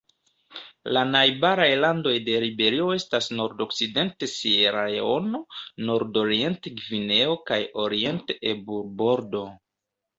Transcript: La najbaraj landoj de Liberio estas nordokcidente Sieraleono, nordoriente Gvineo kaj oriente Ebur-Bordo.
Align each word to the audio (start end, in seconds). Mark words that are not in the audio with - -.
La 0.95 1.01
najbaraj 1.09 1.67
landoj 1.81 2.13
de 2.29 2.39
Liberio 2.45 2.87
estas 2.95 3.29
nordokcidente 3.41 4.31
Sieraleono, 4.33 5.45
nordoriente 5.93 6.77
Gvineo 6.83 7.41
kaj 7.53 7.65
oriente 7.89 8.43
Ebur-Bordo. 8.57 9.49